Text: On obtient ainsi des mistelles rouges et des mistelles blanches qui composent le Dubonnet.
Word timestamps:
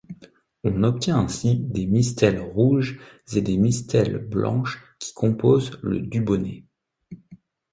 On 0.63 0.81
obtient 0.81 1.19
ainsi 1.19 1.57
des 1.59 1.85
mistelles 1.85 2.39
rouges 2.39 2.99
et 3.35 3.41
des 3.43 3.55
mistelles 3.55 4.17
blanches 4.17 4.81
qui 4.97 5.13
composent 5.13 5.77
le 5.83 5.99
Dubonnet. 5.99 6.65